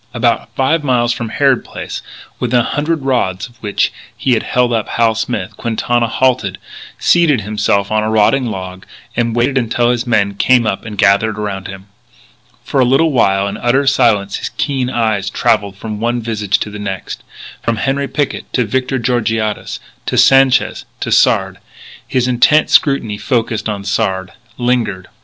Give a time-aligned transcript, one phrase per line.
[0.15, 2.01] About five miles from Harrod Place,
[2.39, 6.57] within a hundred rods of which he had held up Hal Smith, Quintana halted,
[6.97, 11.37] seated himself on a rotting log, and waited until his men came up and gathered
[11.37, 11.85] around him.
[12.63, 16.71] For a little while, in utter silence, his keen eyes travelled from one visage to
[16.71, 17.21] the next,
[17.61, 21.59] from Henri Picquet to Victor Georgiades, to Sanchez, to Sard.
[22.07, 25.09] His intent scrutiny focussed on Sard; lingered.